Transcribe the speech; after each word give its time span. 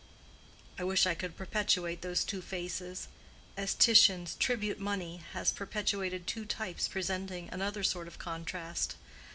I 0.79 0.83
wish 0.83 1.05
I 1.05 1.13
could 1.13 1.37
perpetuate 1.37 2.01
those 2.01 2.23
two 2.23 2.41
faces, 2.41 3.07
as 3.55 3.75
Titian's 3.75 4.33
"Tribute 4.33 4.79
Money" 4.79 5.21
has 5.33 5.51
perpetuated 5.51 6.25
two 6.25 6.43
types 6.43 6.87
presenting 6.87 7.49
another 7.51 7.83
sort 7.83 8.07
of 8.07 8.17
contrast. 8.17 8.95